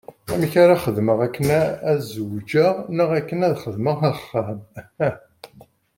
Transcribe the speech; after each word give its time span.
Amek 0.33 0.53
ara 0.63 0.81
xedmeɣ 0.83 1.19
akken 1.27 1.47
ad 1.91 1.99
zewǧeɣ 2.13 2.75
neɣ 2.97 3.09
akken 3.19 3.39
ad 3.47 3.53
xedmeɣ 3.63 3.97
axxam? 4.11 4.59